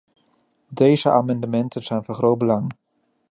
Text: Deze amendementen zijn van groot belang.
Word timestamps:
Deze 0.69 1.09
amendementen 1.11 1.83
zijn 1.83 2.03
van 2.03 2.15
groot 2.15 2.37
belang. 2.37 2.73